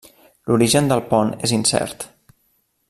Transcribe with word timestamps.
L'origen 0.51 0.89
del 0.93 1.03
pont 1.11 1.29
és 1.49 1.55
incert. 1.59 2.09